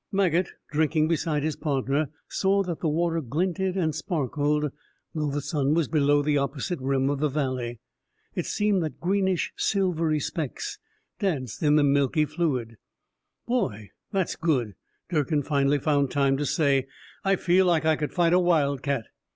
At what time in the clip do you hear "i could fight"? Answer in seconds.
17.85-18.33